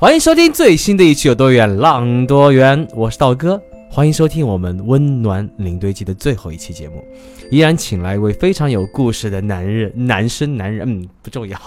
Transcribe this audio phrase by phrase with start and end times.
[0.00, 3.62] 欢迎收听最新的一期《有多远浪多远》，我是道哥。
[3.90, 7.04] 欢迎收听我们温暖领队季的最后一期节目，
[7.50, 11.60] 依然请来一位非常有故事的男人，男生男人，嗯，不重要，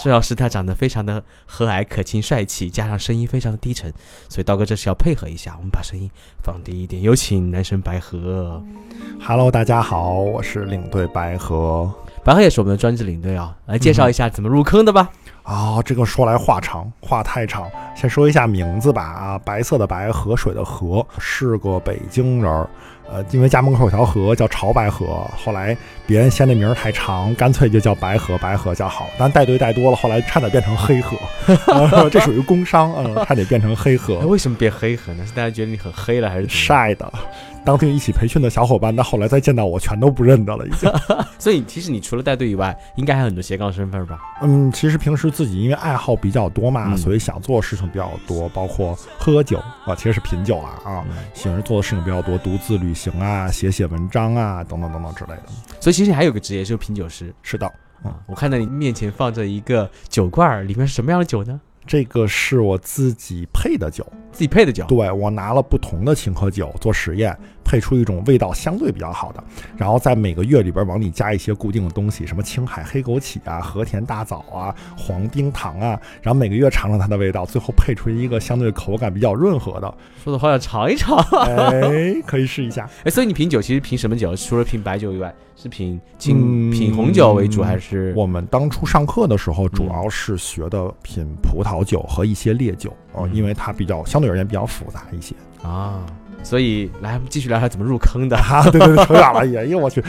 [0.00, 3.92] 重要是他长得非常的和蔼可亲、帅气，加上声音非常的低沉，
[4.28, 6.08] 所以道哥这是要配合一下，我们把声音
[6.40, 7.02] 放低一点。
[7.02, 8.62] 有请男神白河。
[9.20, 11.92] Hello，大家好，我是领队白河。
[12.24, 15.08] 白河也是我们的专职领队啊，来介绍一下怎么入坑的吧。
[15.42, 19.02] 啊、这个说来话长，话太长，先说一下名字吧。
[19.02, 22.68] 啊，白色的白，河水的河，是个北京人儿。
[23.10, 29.08] 呃，因为家门口有条河叫潮白河，后来别人嫌这名儿太长，干脆就叫白河，白河叫好。
[29.18, 31.16] 但带队带多了，后来差点变成黑河，
[31.66, 34.24] 呃 这属于工伤，嗯、差点变成黑河哎，。
[34.24, 35.26] 为什么变黑河呢？
[35.26, 36.46] 是大家觉得你很黑了，还是？
[36.48, 37.12] 晒的，
[37.64, 40.90] 当天一起培训的小伙伴，那后来再见到我，全都不认得了，已经。
[41.38, 44.20] 所以其实你除了带队以外，应该还有很多斜杠身份吧？
[44.42, 55.42] 嗯，其实平时自己因为爱好比较多嘛，嗯所以想做的事情比较多，包括喝酒啊，其实是品酒啊啊，嗯喜欢做的事情比较多，独自旅行啊，写写文章啊，等等等等之类的。
[55.80, 57.66] 所以其实还有个职业，就是品酒师是的，
[58.02, 58.18] 啊。
[58.26, 61.60] 我看到你面前放着一个酒罐儿，里面是什么样的酒呢？
[61.86, 64.84] 这个是我自己配的酒，自己配的酒。
[64.86, 69.42] 对我拿了不同的青稞酒做实验，配出一种味道相对比较好的，
[69.76, 79.94] 然后在每个月里边往里加一些固定的东西，什么青海黑枸杞啊、和田大枣啊、黄冰糖啊，然后每个月尝尝它的味道，最后配出一个相对口感比较润和的。
[80.22, 81.18] 说的好想尝一尝。
[81.46, 82.88] 哎，可以试一下。
[83.04, 84.34] 哎，所以你品酒其实品什么酒？
[84.36, 95.34] 除了品白酒以外，是品清、嗯品红酒为主，还是我们当初上课的时候，主要是学的品葡萄酒和一些烈酒哦、嗯因为它比较相对而言比较复杂一些。
[95.62, 96.04] 啊？
[96.42, 98.36] 所以来，我们继续聊聊怎么入坑的。
[98.50, 100.02] 啊，对对对，扯远了也，哎呦我去，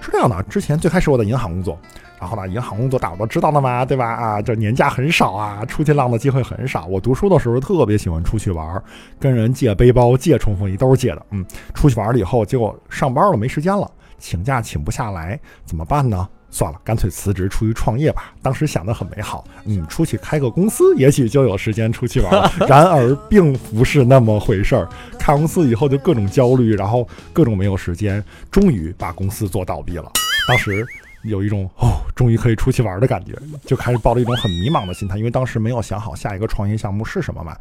[0.00, 1.78] 是这样的，之前最开始我在银行工作。
[2.20, 4.06] 然后呢，银行工作大家都知道的嘛，对吧？
[4.06, 6.86] 啊，这年假很少啊，出去浪的机会很少。
[6.86, 8.82] 我读书的时候特别喜欢出去玩，
[9.20, 11.26] 跟人借背包、借冲锋衣都是借的。
[11.32, 11.44] 嗯，
[11.74, 16.26] 出去玩了以后，结果上班了没时间了，请假请不下来，怎么办呢？
[16.54, 18.32] 算了，干脆辞职出去创业吧。
[18.40, 22.52] 当时想的很美好，嗯，出去开个公司，也许就有时间出去玩了。
[22.68, 24.88] 然而，并不是那么回事儿。
[25.18, 28.22] 开公司以后就各种焦虑，然后各种没有时间，
[28.52, 30.08] 终于把公司做倒闭了。
[30.46, 30.86] 当时
[31.24, 33.36] 有一种哦，终于可以出去玩的感觉，
[33.66, 37.56] 就开始抱着一种很迷茫的心态，因为当时没有想好下一个创业项目是什么嘛，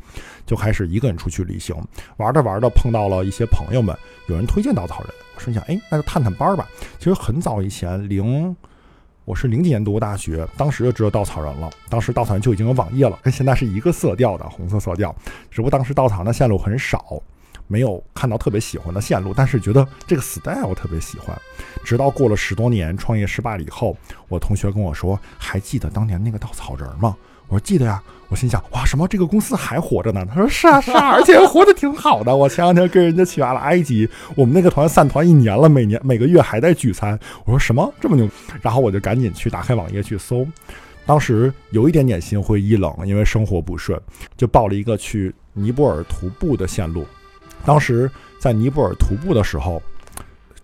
[0.45, 1.75] 就开始一个人出去旅行。
[2.17, 6.69] 玩着玩着碰到了一些朋友们，有人推荐稻草人，我心想，哎，那就探探班儿吧。
[6.99, 8.55] 其实很早以前，零。
[9.25, 11.69] 我是零几年读的大学，当时就知道稻草人了。
[11.89, 15.15] 当时稻草人就已经有网页了，跟现在是一个色调的红色色调，
[15.49, 17.21] 只不过当时稻草人的线路很少，
[17.67, 21.39] 没有看到特别喜欢的线路，但是觉得这个 style 我特别喜欢。
[21.85, 23.95] 直到过了十多年，创业失败了以后，
[24.27, 27.15] 我同学跟我说：“还记得当年那个稻草人吗？”
[27.47, 32.35] 我说：“记得呀。”我心想：“哇，什么这个公司还活着呢？”他说：“是啊，是啊，而且活得挺好的。
[32.35, 38.27] 我前两天跟人家去完了埃及，我们那个团散团一年了，每年每个月还在聚餐。”我说：“什么这么牛？”
[38.63, 40.47] 然后我就赶紧去打开网页去搜。
[41.05, 43.99] 当时有一点点心灰意冷，因为生活不顺，
[44.35, 47.05] 就报了一个去尼泊尔徒步的线路。
[47.63, 49.79] 当时在尼泊尔徒步的时候，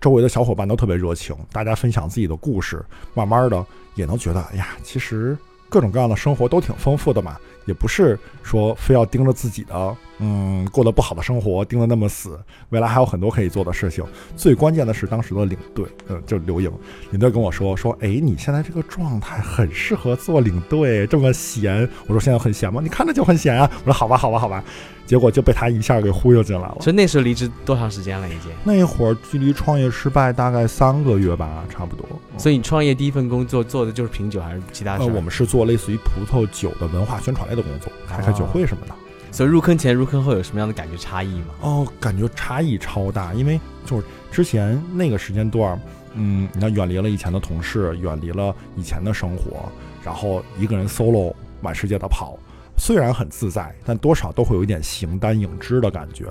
[0.02, 3.64] 周围的小伙伴都特别热情，大家分享自己的故事，慢慢的
[3.94, 5.38] 也能觉得，哎呀，其实
[5.69, 14.03] 各种各样的生活都挺丰富的嘛，也不是说非要盯着自己的，嗯，过得不好的生活盯得那么死，未来还有很多可以做的事情。
[14.35, 16.72] 最关键的是当时的领队，呃，就刘颖，
[17.12, 21.90] 领队跟我说说，哎，你现在这个状态很适合做领队，这么闲。
[22.07, 22.81] 我说现在很闲吗？
[22.84, 23.69] 你看着就很闲啊。
[23.80, 24.63] 我说好吧，好吧，好吧。
[25.06, 26.77] 结果就被他一下给忽悠进来了。
[26.81, 28.27] 所以那时候离职多长时间了？
[28.27, 28.51] 已经。
[28.63, 32.06] 那会儿距离创业失败大概三个月吧，差不多。
[32.38, 38.94] 所以你创业第一份工作做的就是品酒，还是其他事呃，我们是做类似于葡萄酒的文化宣传类的工作，开开酒会什么的。
[39.31, 41.48] 所以入坑前、入坑后有什么样的感觉差异吗？
[41.62, 45.80] 哦，感觉差异超大，因为就是之前那个时间段，
[46.14, 49.70] 嗯，你看远离了以前的同事，远离了以前的生活，
[50.04, 52.38] 然后一个人 solo 满世界的跑，
[52.78, 56.25] 虽然很自在，但多少都会有一点形单影只的感觉，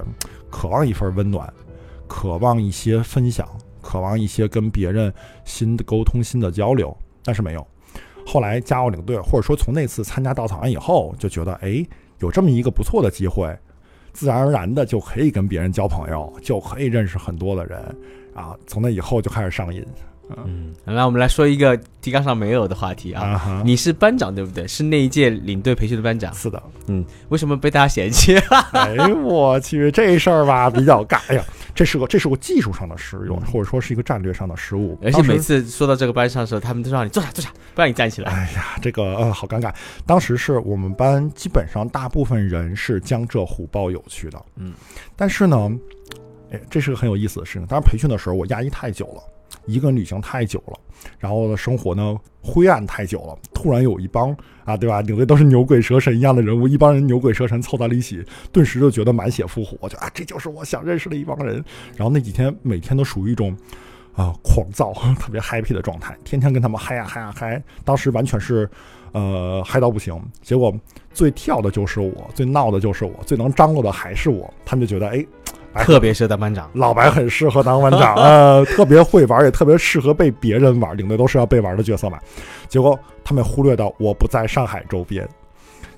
[0.51, 1.53] 渴望一份温暖，
[2.07, 3.49] 渴望一些分享，
[3.81, 5.13] 渴望一些跟别人
[5.45, 7.67] 新的沟通、新的交流，但是没有。
[8.27, 11.87] 后来加入领队，或者说从那次参加稻草人以后，就觉得哎，
[12.21, 13.57] 有这么一个不错的机会，
[14.13, 17.79] 自然而然的就可以跟别人交朋友，就可以认识很多的人
[18.35, 18.55] 啊。
[18.67, 19.85] 从那以后就开始上瘾
[20.45, 23.63] 嗯，那我们来说一个提纲上没有的话题啊。
[23.65, 24.69] 你是班长对不对？
[24.69, 26.31] 是那一届领队培训的班长。
[26.35, 28.37] 是的，嗯，为什么被大家嫌弃？
[28.73, 28.95] 哎，
[29.25, 31.19] 我去，这事儿吧比较尬。
[31.29, 31.45] 哎呀，
[31.79, 34.99] 这是个这是个技术上的失误，或者说是一个战略上的失误。
[35.01, 38.33] 而且每次说到这个班上的时候，他们都让你坐下坐下，不让你站起来。
[38.33, 39.73] 哎呀，这个呃好尴尬。
[40.05, 44.73] 当时是我们班基本上大部分人是江浙沪包有去的，嗯，
[45.15, 45.71] 但是呢，
[46.51, 47.67] 哎，这是个很有意思的事情。
[47.69, 49.23] 当时培训的时候，我压抑太久了，
[49.67, 50.79] 一个人旅行太久了，
[51.19, 53.39] 然后生活呢灰暗太久了。
[53.53, 61.65] 突然有一帮啊，对吧，领队都是牛鬼蛇神一样的人物，一帮人牛鬼蛇神凑在了一起，顿时就觉得满血复活，就啊，这就是我想认识的一帮人。
[61.97, 63.57] 然后那几天每天都属于一种。
[64.15, 68.69] 啊，狂躁，特别 happy 的状态，天天跟他们嗨呀嗨呀嗨，当时完全是，
[69.13, 70.21] 呃，嗨到不行。
[70.43, 70.75] 结果
[71.13, 74.53] 最跳的就是我，最闹的就是我，最能张罗的还是我。
[74.65, 75.25] 他们就觉得，哎，
[75.73, 76.71] 白特别适合当班长。
[76.75, 80.97] 老白很适合当班长， 呃，特别会玩，也特别适合被别人玩。
[80.97, 82.19] 领队都是要被玩的角色嘛。
[82.69, 85.29] 结果他们忽略到我不在上海周边，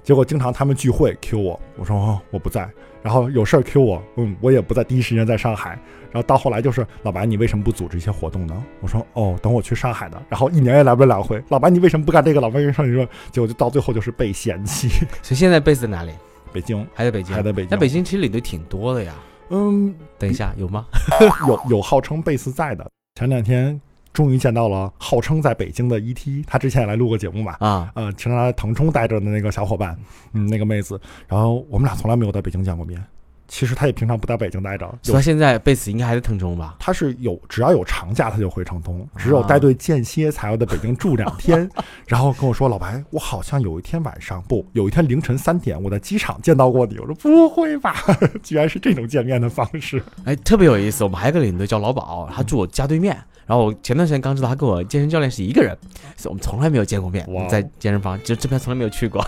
[0.02, 2.68] 结果经常他们聚会 Q 我，我说、哦、我不在，
[3.02, 5.78] 然后有事儿 Q 我，嗯，我也不在第一时间在上海。
[6.12, 8.64] 然后到后来就是老白，你为什么不组织一些活动呢？
[8.80, 10.20] 我说哦，等我去上海的。
[10.28, 11.40] 然后一年也来不了两回。
[11.48, 12.40] 老白，你为什么不干这个？
[12.40, 13.06] 老白跟上你说？
[13.30, 14.88] 结果就到最后就是被嫌弃。
[15.22, 16.10] 所以现在 base 在哪里？
[16.52, 17.32] 北京还在北京。
[17.32, 19.14] 还在北京那北京其实领队挺多的呀。
[19.50, 20.86] 嗯，等一下，有吗？
[21.46, 22.90] 有有号称贝斯在的。
[23.16, 23.78] 前两天
[24.12, 27.56] 终于见到了号称在北京的 ET，他之前也来录过节目嘛。
[27.60, 29.98] 啊，呃，经常在腾冲待着的那个小伙伴，
[30.32, 31.00] 嗯，那个妹子。
[31.28, 33.04] 然后我们俩从来没有在北京见过面。
[33.52, 36.76] 其实他也平常不在北京待着，所以他现在 base 应该还在腾冲吧？
[36.78, 41.68] 他是有只要有长假他就回成都，只有带队间歇才要在北京住两天。
[42.06, 47.96] 然后跟我说：“老白，我好像有一天晚上不，有一天凌晨三点，我在机场见到过你。”我说：“不会吧？
[48.40, 51.02] 居然是这种见面的方式！”哎，特别有意思。
[51.02, 53.16] 我们还有个领队叫老宝，他住我家对面。
[53.50, 55.76] 然后我前段时间刚知道他跟我健身教练是一个人，
[56.16, 57.26] 所以我们从来没有见过面。
[57.34, 59.20] 哇在健身房就这边从来没有去过。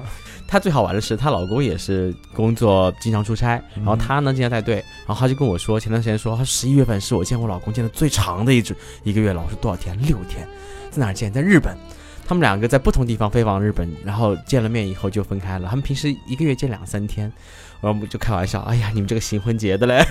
[0.46, 9.42] 她最好玩的是，她老公也是工作经常出差，然后她呢经常带队，然后她就跟我说，前段时间说，她十一月份是我见我老公见的最长的一只一个月了。
[9.42, 9.98] 我说多少天？
[10.02, 10.46] 六天，
[10.90, 11.32] 在哪儿见？
[11.32, 11.74] 在日本。
[12.26, 15.68] 他们两个在不同地方飞往日本，然后见了面以后就分开了。
[15.68, 17.32] 他们平时一个月见两三天，
[17.82, 20.04] 然后我们就开玩笑，哎呀，你们这个新婚结的嘞。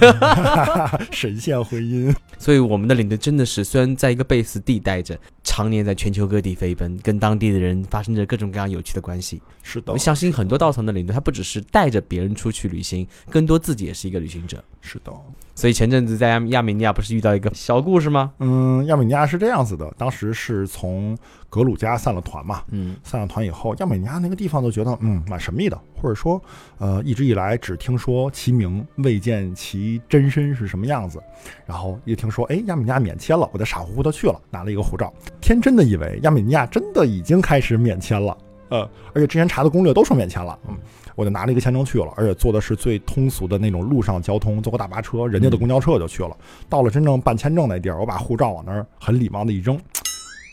[1.12, 9.42] 神仙婚姻，所以我们的领队真的是，虽然在一个 base 地待着，常年在全球各地飞奔，跟当地的人发生着各种各样有趣的关系。
[9.62, 14.64] 是的我，相信很多到层的领队，他不只是带着别人出去旅行，更多自己也是一个旅行者。
[14.82, 15.12] 是的。
[15.54, 18.32] 所以前阵子在亚亚美尼亚不是遇到一个小故事吗？
[18.40, 21.18] 嗯，亚美尼亚是这样子的，当时是从
[21.50, 26.42] 格鲁吉亚散了团嘛，嗯，散了团以后，亚美尼亚那个地方都觉得嗯蛮神秘的，或者说
[26.78, 31.22] 呃一直以来只听说其名，未见其真身是什么样子。
[31.66, 38.36] 然后一听说哎亚美尼亚免签了，我就傻乎乎的去了，拿了一个护照，天真的以为亚美尼亚真的已经开始免签了，
[38.70, 40.76] 呃，而且之前查的攻略都说免签了，嗯。
[41.16, 46.30] 我就拿了一个签证去了，而且坐的是最通俗的那种路上交通，坐个大巴车，人家的公交车我就去了。
[46.70, 49.78] 到了真正办签证那地儿，我把护照往那儿很礼貌的一扔，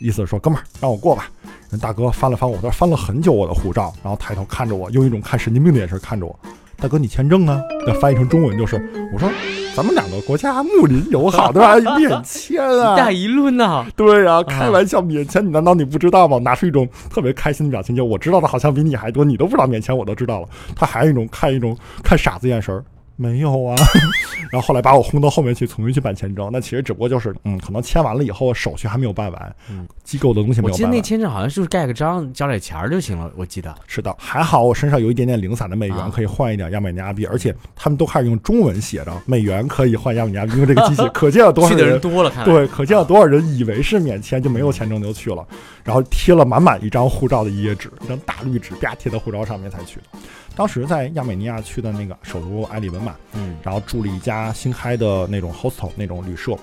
[0.00, 1.31] 意思是说哥们儿让我过吧。
[1.70, 6.37] 人大哥翻了翻我，他翻了很久我的护照，然后抬头看着我，用一种看神经病的眼神看着我。
[6.78, 7.62] 大哥，你签证呢？
[7.87, 8.76] 那翻译成中文就是，
[9.12, 9.28] 我说
[9.75, 11.75] 咱们两个国家睦邻友好，对吧？
[11.97, 13.87] 免签啊，一带一路呢？
[13.97, 16.38] 对啊、开玩笑，免签，你难道你不知道吗？
[16.38, 20.49] 拿出一种特别开心的表情，就我知道的好像比你还多，你都不知道免签，我都知道了。
[20.75, 22.85] 他还有一种看一种看傻子眼神儿，
[23.16, 23.75] 没有啊。
[24.52, 26.49] 然后后来把我轰到后面去，重新去办签证。
[26.52, 31.00] 那其实只不过就是，嗯，可能签完了以后手续还没有办完，嗯机构的东西没有我记得那。
[31.02, 33.75] 签证好像就是盖个章，交点钱儿就行了，我记得。
[33.87, 42.44] 是的，还好我身上有一点点零散的美元，啊可以换一点亚美尼亚币，而且他们都开始用中文写着美元可以换亚美尼亚币，因为这个机器，可见有多少去的人多了，看。
[42.44, 45.44] 对，可见有多少人以为是免签就没有签证就去了，
[45.82, 50.18] 然后贴了满满一张护照的一页纸，一张大绿纸，啪贴到护照上面才去的。
[50.54, 56.57] 当时在亚美尼亚去的那个首都埃里文嘛，嗯，然后住了一家新开的那种 hostel 那种旅社。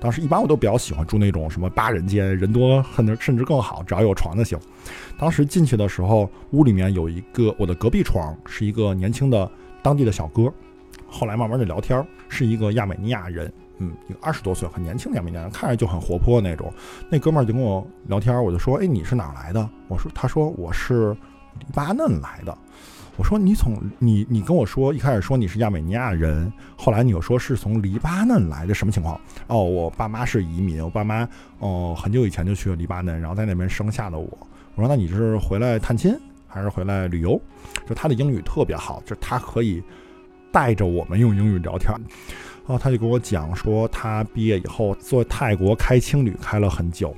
[0.00, 4.58] 当时一般我都比较喜欢住那种什么八人间，人多甚至甚至更好，只要有床就行。
[5.18, 9.48] 当时进去的时候，屋里面有一个我的隔壁床是一个年轻的
[9.82, 10.52] 当地的小哥，
[11.06, 16.72] 后来慢慢的聊天儿，是一个亚美尼亚人，嗯，一个二十多岁很年轻的亚美尼亚人，看着就很活泼那种。
[17.08, 19.68] 那哥们儿就跟我聊天儿，我就说，哎，你是哪儿来的？
[19.86, 21.12] 我说，他说我是
[21.60, 22.56] 黎巴嫩来的。
[23.16, 29.20] 我说你从你你跟我说一开始说你是亚美尼亚人，后来你又说是从黎巴嫩来的，什么情况？
[29.48, 31.28] 哦，我爸妈是移民，我爸妈
[31.58, 34.26] 哦很久以前就去了黎巴嫩，然后在那边生下的我。
[34.74, 37.40] 我说那你是回来探亲还是回来旅游，
[37.86, 39.82] 就他的英语特别好，就他可以
[40.50, 41.92] 带着我们用英语聊天。
[42.66, 47.14] 然后他就跟我讲说，他毕业以后做泰国开青旅开了很久，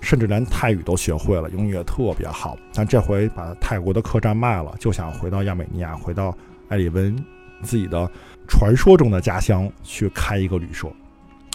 [0.00, 2.56] 甚至连泰语都学会了，英语也特别好。
[2.74, 6.36] 但这回把泰国的客栈卖了，就想回到亚美尼亚，回到
[6.68, 7.16] 埃里温
[7.62, 8.10] 自己的
[8.46, 10.88] 传说中的家乡去开一个旅社。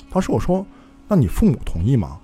[0.10, 0.66] 当时我说
[1.08, 2.18] ：“那你父母同意吗？”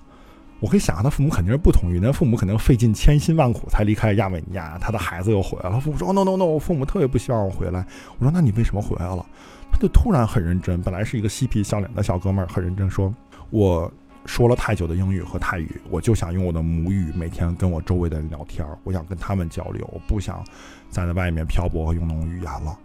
[0.60, 5.78] 我可以想象他父母肯定是不同意，那父母肯定费尽千辛万苦才离开亚美尼亚，他的孩子又回来了。
[5.78, 7.86] 父母说：“No No No，我父母特别不希望我回来。”
[8.18, 9.24] 我说：“那你为什么回来了？”
[9.70, 13.14] 他就突然很认真，本来是一个嬉皮笑脸的小哥们儿，很认真说
[13.50, 13.88] ：“我
[14.28, 20.44] 说了太久的英语和泰语，我就想用我的母语每天跟我周围的人聊天，我想跟他们交流，我不想
[20.90, 22.78] 再在外面漂泊和用那种语言了。”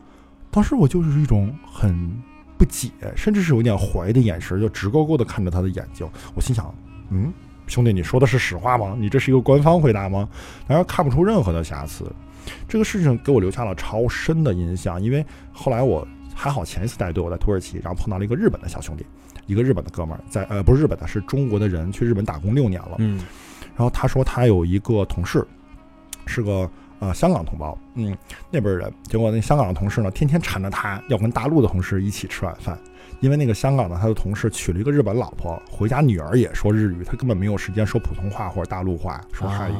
[0.49, 2.09] 当时我就是一种很
[2.57, 6.09] 不解，甚至是有点怀疑的眼神，就直勾勾的看着他的眼睛。
[6.33, 6.73] 我心想
[7.11, 7.31] ：“嗯。”
[7.67, 8.95] 兄弟，你说的是实话吗？
[8.97, 10.27] 你这是一个官方回答吗？
[10.67, 12.09] 然后看不出任何的瑕疵，
[12.67, 15.01] 这个事情给我留下了超深的印象。
[15.01, 19.05] 因为后来我还好，前一次带队我在土耳其，然后碰到了一个日本的小兄弟，
[19.45, 22.95] 一个日本的哥们儿，在呃不是日本的，是中国的人，去日本打工六年了。
[22.99, 23.17] 嗯，
[23.75, 25.45] 然后他说他有一个同事，
[26.25, 26.69] 是个
[26.99, 28.15] 呃香港同胞，嗯
[28.49, 32.77] 那边人，结果那香港的同事呢，天天缠着他要跟大陆的同事一起吃晚饭。
[33.19, 39.75] 因为那个香港的他的同事娶了一个日本老婆，回家女儿也说日语，他根本没有时间说普通话或者大陆话，说汉语。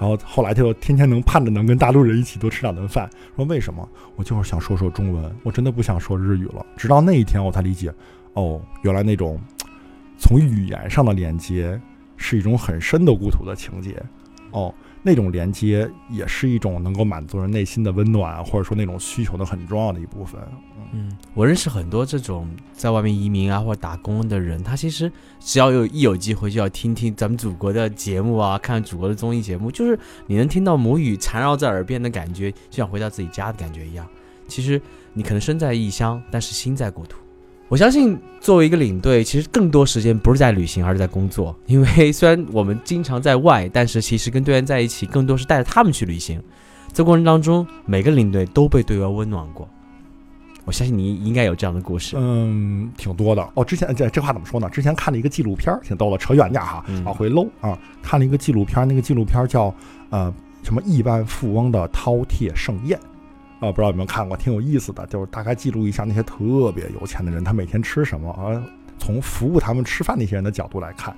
[0.00, 3.08] 然后后来他就天天能盼着能跟大陆人一起多吃两顿饭。
[3.36, 3.88] 说为什么？
[4.16, 6.66] 我就是想说说中文，我真的不想说日语了。
[6.76, 7.92] 直到那一天我才理解，
[8.34, 9.40] 哦，原来那种
[10.18, 11.80] 从语言上的连接
[12.16, 14.02] 是一种很深的故土的情节。
[14.50, 14.74] 哦。
[15.04, 20.40] 那种连接也是一种能够满足人内心的温暖，或者说那种需求的很重要的一部分。
[20.92, 25.10] 嗯，我认识很多这种在外面移民啊或者打工的人，他其实
[25.40, 29.98] 只要有一有机会就要听听咱们祖国的节目啊，看祖国的综艺节目，就是
[30.28, 34.06] 你能听到母语缠绕在耳边的感觉，就像回到自己家的感觉一样。
[34.46, 34.80] 其实
[35.14, 37.18] 你可能身在异乡，但是心在故土。
[37.72, 41.56] 我相信，作为一个领队，其实更多时间不是在旅行，而是在工作。
[41.64, 46.38] 因为 虽然我们经常在外，但是其实跟队员在一起，更多是带着他们去旅行。
[46.92, 49.66] 在过程当中，每个领队都被队员温暖过。
[50.66, 52.14] 我相信你应该有这样的故事。
[52.18, 53.42] 嗯，挺多的。
[53.54, 54.68] 哦，之前这这话怎么说呢？
[54.68, 56.18] 之前看了一个纪录片，挺逗的。
[56.18, 57.78] 扯远点哈，往回搂啊。
[58.02, 59.74] 看了一个纪录片，那个纪录片叫
[60.10, 60.30] 呃
[60.62, 63.00] 什么亿万富翁的饕餮盛宴。
[63.62, 68.60] 啊，不知道有没有看过，挺有意思的，就是大概记录一下那些特别有钱的人，他每天吃什么啊？
[68.98, 71.16] 从服务他们吃饭那些人的角度来看，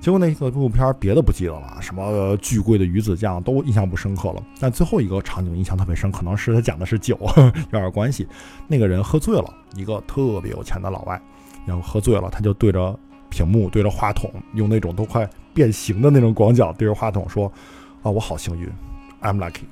[0.00, 4.40] 结果那个纪录片别的不记得了，什么巨贵的鱼子酱都印象不深刻了。
[4.60, 8.28] 但最后一个场景印象特别深，可能是他讲的是酒 有点关系。
[8.68, 11.20] 那个人喝醉了，一个特别有钱的老外，
[11.66, 12.96] 然后喝醉了，他就对着
[13.28, 17.46] 屏幕，对着话筒，用那种都快变形的那种广角对着话筒说
[18.02, 18.68] ：“啊，我好幸运
[19.20, 19.64] ，I'm lucky。”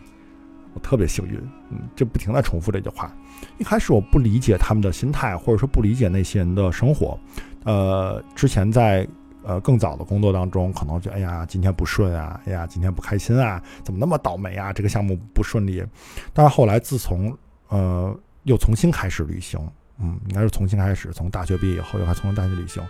[0.72, 1.36] 我特别幸运，
[1.70, 3.12] 嗯，就不停的重复这句话。
[3.58, 7.18] 一开始我不理解他们的心态，或者说不理解那些人的生活。
[7.64, 9.06] 呃，之前在
[9.42, 14.72] 呃更早的工作当中，可能就哎呀今天不顺啊，哎呀今天不开心啊，怎么那么倒霉啊？
[14.72, 15.84] 这个项目不顺利。
[16.32, 17.36] 但是后来自从
[17.68, 19.60] 呃又重新开始旅行，
[19.98, 22.82] 嗯，应该是重新开始，从大学毕业以后又还重新大学旅行，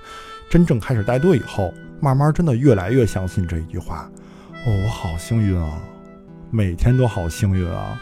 [0.51, 4.11] 真正开始带队以后，慢慢真的越来越相信这一句话。
[4.67, 5.81] 哦，我好幸运啊！
[6.51, 8.01] 每天都好幸运啊！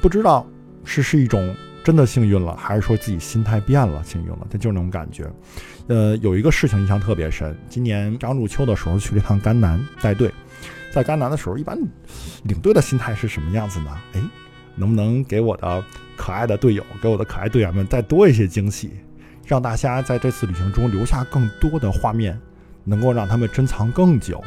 [0.00, 0.46] 不知道
[0.84, 5.30] 是是一种真的幸运了，还是说自己心态变了，幸运了，他就是那种感觉。
[5.88, 10.32] 呃，有一个事情印象特别深，今年刚入秋的时候去了一趟甘南带队，
[10.92, 11.76] 在甘南的时候，一般
[12.44, 13.90] 领队的心态是什么样子呢？
[14.14, 14.20] 哎，
[14.76, 15.82] 能不能给我的
[16.16, 18.92] 可爱的队友，给我的可爱队员们再多一些惊喜，
[19.44, 22.40] 让大家在这次旅行中留下更多的画面，
[22.84, 24.42] 能够让他们珍藏更久。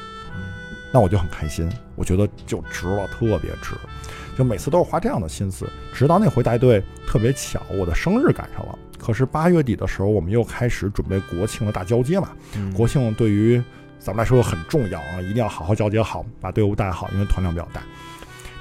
[0.93, 3.73] 那我就很开心，我觉得就值了，特别值，
[4.37, 5.67] 就每次都是花这样的心思。
[5.91, 8.77] 直到那回带队特别巧，我的生日赶上了。
[8.99, 12.29] 可是八月底的时候，我们又开始准备国庆的大交接嘛。
[12.75, 13.61] 国庆对于
[13.97, 17.81] 咱们来说很重要啊，一定要好好交接好，把队伍带好，因为团量比较大。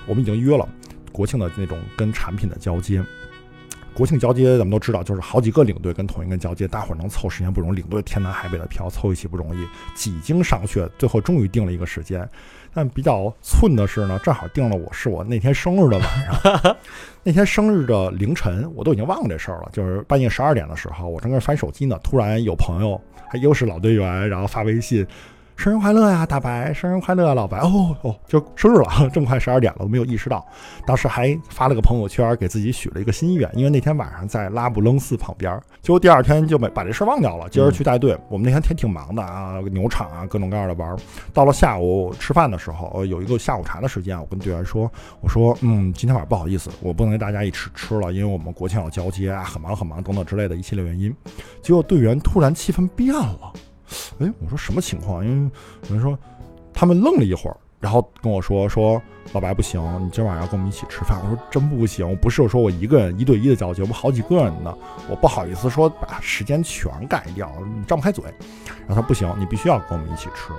[0.06, 0.66] 我们已经约了
[1.12, 3.04] 国庆的那种跟产品的交接。
[3.94, 12.28] 国庆交接咱们都知道，就是好几个领队跟同一个交接，大伙儿能凑时间不容易，领队天南海北的漂，凑一起不容易，几经商榷，最后终于定了一个时间。
[12.74, 16.02] 但比较寸的是呢，正好定了我是我那天生日的晚
[16.42, 16.76] 上，
[17.22, 19.68] 那天生日的凌晨，我都已经忘了这事儿了。
[19.72, 25.06] 就是半夜十二点的时候，我正在翻手机呢，突然有朋友，还又是老队员，然后发微信
[25.62, 26.74] 生日快乐呀，大白！
[26.74, 27.58] 生日快乐，老白！
[27.58, 30.44] 哦哦，就生日了， 这么快十二点了，我没有意识到。
[30.84, 37.48] 当时还发了个朋友圈，给自己许了一个心愿，因为那天晚上在拉卜楞寺旁边，结果第二天就把把这事忘掉了。
[37.48, 40.96] 接着去带队，我们那天天挺忙的啊，牛场啊，各种各样的玩。
[41.32, 44.90] 到了下午吃饭的时候，有一个下午茶的时间，我跟队员说
[45.22, 51.14] ：“我说，嗯，今天晚上不好意思，我不能跟大家一起吃了，因为我们国庆要交接啊，很忙很忙等等之类的一系列原因。”
[51.62, 53.52] 结果队员突然气氛变了。
[54.18, 55.24] 哎，我说什么情况？
[55.24, 55.50] 因为
[55.88, 56.18] 有人说，
[56.72, 59.00] 他们愣了一会儿，然后跟我说说
[59.32, 61.18] 老白不行，你今晚上要跟我们一起吃饭。
[61.22, 64.74] 我说真不行，不是说我一个人一对一的交接，我们好几个人呢，
[65.08, 67.52] 我不好意思说把时间全改掉，
[67.86, 68.24] 张不开嘴。
[68.86, 70.52] 然后他不行，你必须要跟我们一起吃。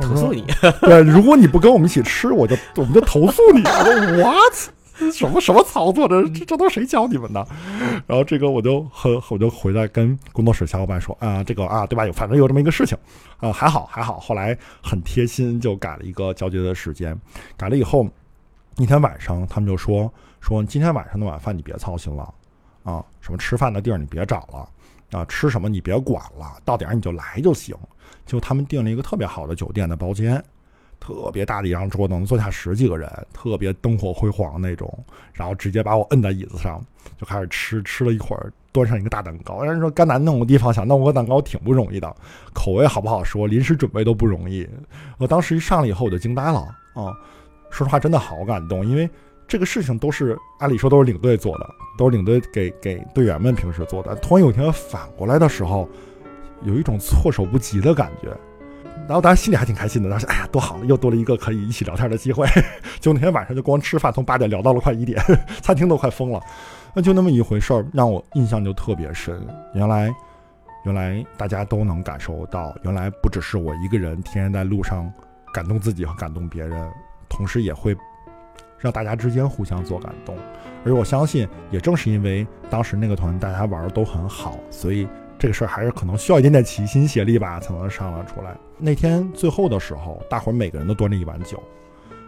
[0.00, 0.46] 投诉你？
[0.80, 3.62] 对，如果你不跟我们一起吃，我就我们就投诉你。
[3.62, 4.54] 我说 what？
[5.12, 6.06] 什么什么操作？
[6.06, 7.46] 这这这都谁教你们的？
[8.06, 12.06] 然后这个我就和我就回来跟工作室小伙伴说啊，这个啊对吧？
[12.06, 12.96] 有反正有这么一个事情
[13.38, 14.20] 啊，还好还好。
[14.20, 17.18] 后来很贴心，就改了一个交接的时间。
[17.56, 18.06] 改了以后，
[18.76, 22.32] 那天晚上他们就说说今天晚上的晚饭你别操心了
[22.84, 27.74] 啊，什么吃饭的地儿你别找了啊，吃什么你别管了，到点儿你就来就行。
[28.26, 30.42] 就他们订了一个特别好的酒店的包间。
[31.04, 35.04] 特别大的一张桌子，能坐下十几个人，特别灯火辉煌那种。
[35.32, 36.80] 然后直接把我摁在椅子上，
[37.18, 37.82] 就开始吃。
[37.82, 39.64] 吃了一会儿，端上一个大蛋糕。
[39.64, 42.14] 人说甘南那种地方想弄个蛋糕挺不容易的，
[42.52, 44.64] 口味好不好说，临时准备都不容易。
[45.18, 46.60] 我当时一上来以后我就惊呆了
[46.94, 47.10] 啊！
[47.68, 49.10] 说实话，真的好感动，因为
[49.48, 51.68] 这个事情都是按理说都是领队做的，
[51.98, 54.14] 都是领队给给队员们平时做的。
[54.16, 55.88] 突然有一天反过来的时候，
[56.62, 58.28] 有一种措手不及的感觉。
[59.08, 62.46] 然后当时心里还挺开心的，当时哎呀多好，又多了一个可以一起聊天的机会。
[63.00, 65.20] 就那天晚上就光吃饭，从八点聊到了快一点，
[65.60, 66.40] 餐厅都快疯了。
[66.94, 69.44] 那就那么一回事儿，让我印象就特别深。
[69.74, 70.14] 原来，
[70.84, 75.12] 原来大家都能感受到，原来不只是我一个人天天在路上
[75.52, 76.90] 感动自己和感动别人，
[77.28, 77.96] 同时也会
[78.78, 80.36] 让大家之间互相做感动。
[80.84, 85.08] 而我相信，也正是因为当时那个团大家玩的都很好，所以。
[85.42, 88.56] 这个事儿还是可能需要一点点齐心协力吧，才能商量出来。
[88.78, 91.60] 那天最后的时候，大伙儿每个人都端着一碗酒，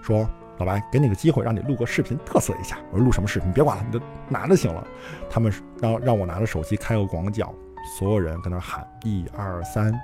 [0.03, 0.29] 说
[0.59, 3.53] ：“老白，给你个机会，让你录个视频嘚瑟一下。”我说：“录什么视频？
[3.53, 4.85] 别管了，你就拿着行了。”
[5.31, 7.55] 他们让让我拿着手机开个广角，
[7.97, 9.95] 所有人跟那喊“一二三，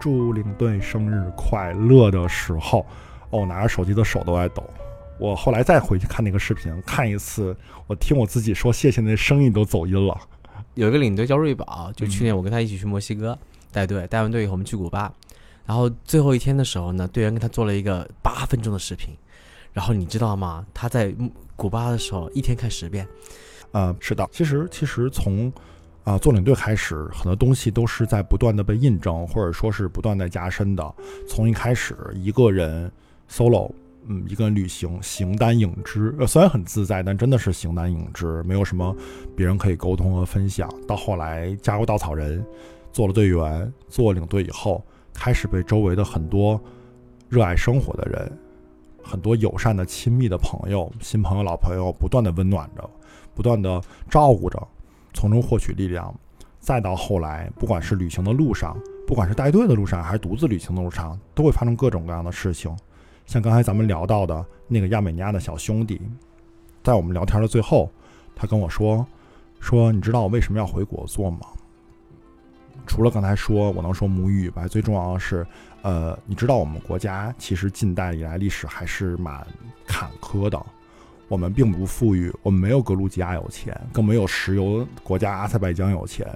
[0.00, 2.86] 祝领队生日快乐”的时候，
[3.30, 4.62] 哦，拿着手机的手都在抖。
[5.18, 7.56] 我后来再回去看那个视频，看一次，
[7.88, 10.16] 我听我自己说谢谢，那声音都走音了。
[10.80, 13.38] 有一个领队叫瑞宝，就去年我跟他一起去墨西哥
[13.70, 15.12] 带队，带完队以后我们去古巴，
[15.66, 19.14] 然后最后一天的时候呢，队员跟他做了一个八分钟的视频，
[19.74, 20.64] 然后你知道吗？
[20.72, 21.14] 他在
[21.54, 23.06] 古巴的时候一天看十遍，
[23.72, 25.52] 呃，是的，其实其实从
[26.04, 30.94] 啊做领队开始，很多东西都是在不断的被印证，或者说是不断的加深的。
[31.28, 32.90] 从一开始一个人
[33.30, 33.70] solo。
[34.12, 38.92] 嗯，一个人旅行，形单影只，呃，虽然很自在，但真的是形单影只，没有什么
[39.36, 40.68] 别人可以沟通和分享。
[40.84, 42.44] 到后来加入稻草人，
[42.92, 46.60] 做了队员，做领队以后，开始被周围的很多
[47.28, 48.36] 热爱生活的人，
[49.00, 52.90] 很多友善的、亲密的朋友、新朋友、老朋友，不断的温暖着，
[53.32, 54.60] 不断的照顾着，
[55.14, 56.12] 从中获取力量。
[56.58, 62.76] 再到后来，不管是旅行的路上，不管是带队的路上，还是独自旅行的路上，都会发生各种各样的事情。
[63.30, 66.00] 像刚才咱们聊到的那个亚美尼亚的小兄弟，
[66.82, 67.88] 在我们聊天的最后，
[68.34, 69.06] 他跟我说
[69.62, 71.38] ：“说你知道我为什么要回国做吗？
[72.88, 75.46] 除了刚才说我能说母语吧，最重要的是，
[75.82, 79.46] 呃，你知道我们国家其实近代以来历史还是蛮
[79.86, 80.60] 坎坷的，
[81.28, 86.26] 我们并不富裕，我们没有格鲁吉亚有钱，更没有石油国家阿塞拜疆有钱。”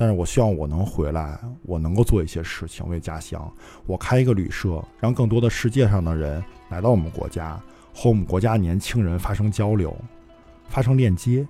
[0.00, 3.52] 但是我希望我能回来，我能够做一些事情为家乡。
[3.84, 7.60] 我开一个旅社，让更多的世界上的人来到我们国家，
[7.92, 9.92] 和我们国家年轻人发生交流，
[10.68, 11.44] 发生链接。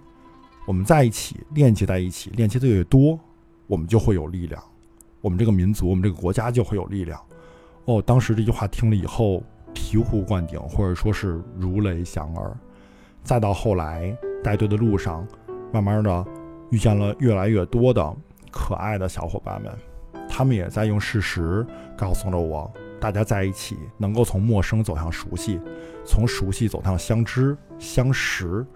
[0.66, 3.20] 我们在一起，链接在一起，链接的越多，
[3.66, 4.62] 我们就会有力量。
[5.20, 7.20] 我们这个民族，我们这个国家就会有力量。
[7.84, 9.42] 哦，当时这句话听了以后
[9.74, 12.56] 醍醐灌顶，或者说是如雷响耳。
[13.22, 15.28] 再到后来带队的路上，
[15.70, 16.26] 慢慢的
[16.70, 18.16] 遇见了越来越多的。
[18.50, 19.72] 可爱的小伙伴们，
[20.28, 25.60] 他们也在用事实告诉了我：大家在一起能够从陌生走向熟悉，
[26.04, 28.66] 从熟悉走向相知相识，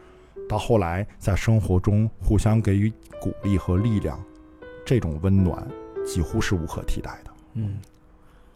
[0.48, 4.22] 到后来在生活中互相给予鼓励和力量，
[4.84, 5.66] 这种温暖
[6.06, 7.30] 几乎是无可替代的。
[7.54, 7.78] 嗯。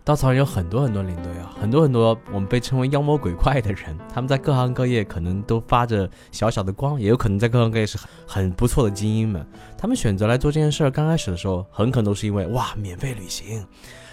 [0.07, 9.45] 稻草人有很多很多领队啊，很多很多我们被称为妖魔鬼怪的人，他们在各行各业可能都发着小小的光，也有可能在各行各业是很很不错的精英们。
[9.77, 13.67] 他们选择来做这件事儿，刚开始的时候很可能是因为哇，免费旅行，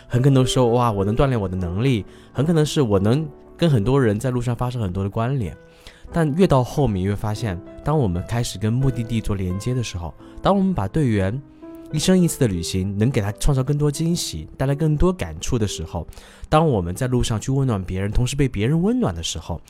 [0.07, 5.55] 很可能说哇，我能锻炼我的能力，很可能是我能跟很多人在路上发生很多的关联。
[6.11, 11.39] 但越到后面，越发现，当我们开始跟目的地做连接的时候，当我们把队员
[11.93, 16.07] 一生一次的旅行能给他创造更多惊喜，带来更多感触的时候，
[16.49, 19.61] 当我们在路上去温暖别人，同时被别人温暖的时候，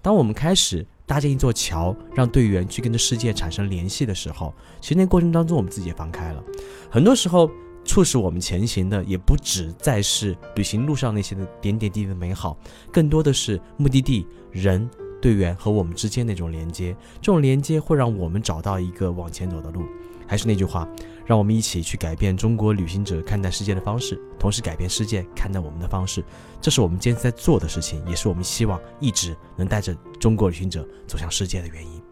[0.00, 6.40] 当我们开始搭建一座桥，让队员去跟这世界产生联系的时候，其实那过程当中，我们自己也放开了。
[6.88, 7.50] 很多时候，
[7.84, 12.56] 促使我们前行的，也不只再是旅行路上那些的点点滴滴的美好，
[12.92, 14.88] 更多的是目的地人。
[15.20, 19.84] 队员和我们之间那种连接，这种连接会让我们找到一个往前走的路。
[20.26, 20.88] 还是那句话，
[21.26, 26.24] 让我们一起去改变中国旅行者看待世界的方式，同时改变世界看待我们的方式。
[26.60, 32.02] 这是我们坚持在做的事情，也是我们希望一直能带着中国旅行者走向世界的原因。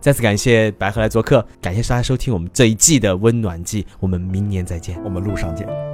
[0.00, 5.93] 再次感谢白鹤来做客，感谢大家收听我们这一季的温暖季，我们明年再见，我们路上见。